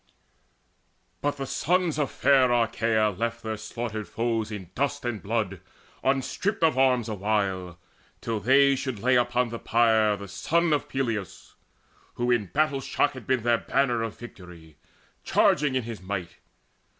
[1.21, 5.61] But the sons Of fair Achaea left their slaughtered foes In dust and blood
[6.03, 7.77] unstripped of arms awhile
[8.19, 11.53] Till they should lay upon the pyre the son Of Peleus,
[12.15, 14.75] who in battle shock had been Their banner of victory,
[15.23, 16.37] charging in his might.